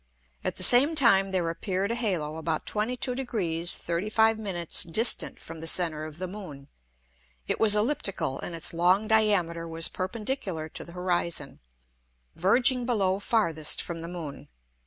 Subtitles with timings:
[0.43, 5.67] At the same time there appear'd a Halo about 22 Degrees 35´ distant from the
[5.67, 6.69] center of the Moon.
[7.47, 11.59] It was elliptical, and its long Diameter was perpendicular to the Horizon,
[12.33, 14.47] verging below farthest from the Moon.